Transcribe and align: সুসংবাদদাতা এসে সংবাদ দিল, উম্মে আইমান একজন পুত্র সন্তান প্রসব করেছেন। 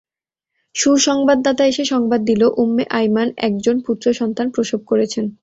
সুসংবাদদাতা 0.75 1.63
এসে 1.65 1.83
সংবাদ 1.85 2.21
দিল, 2.21 2.41
উম্মে 2.57 2.83
আইমান 2.91 3.27
একজন 3.39 3.75
পুত্র 3.87 4.05
সন্তান 4.13 4.47
প্রসব 4.49 4.81
করেছেন। 4.85 5.25